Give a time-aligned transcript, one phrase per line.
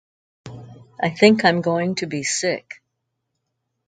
[0.99, 2.81] I think I'm going to be sick.